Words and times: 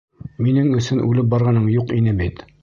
Минең 0.45 0.71
өсөн 0.79 1.03
үлеп 1.09 1.29
барғаның 1.35 1.69
юҡ 1.75 1.95
ине 1.99 2.17
бит. 2.25 2.43